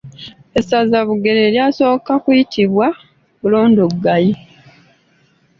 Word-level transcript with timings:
Essaza 0.59 0.97
Bugerere 1.07 1.47
lyasooka 1.55 2.11
kuyitibwa 2.23 2.85
Bulondoganyi. 3.39 4.35